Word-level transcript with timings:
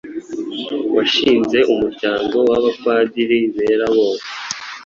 washinze 0.95 1.57
umuryango 1.73 2.35
w'Abapadiri 2.49 3.39
bera 3.55 3.87
bose. 3.95 4.27